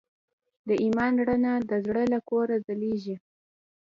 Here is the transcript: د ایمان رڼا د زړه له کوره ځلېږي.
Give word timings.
د 0.67 0.69
ایمان 0.83 1.13
رڼا 1.27 1.53
د 1.69 1.71
زړه 1.85 2.03
له 2.13 2.19
کوره 2.29 2.57
ځلېږي. 2.65 3.15